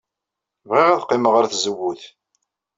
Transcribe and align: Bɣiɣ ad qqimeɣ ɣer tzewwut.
Bɣiɣ 0.69 0.87
ad 0.91 1.01
qqimeɣ 1.03 1.31
ɣer 1.35 1.45
tzewwut. 1.47 2.03